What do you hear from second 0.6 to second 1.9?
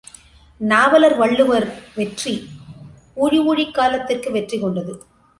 Navalar Valluvar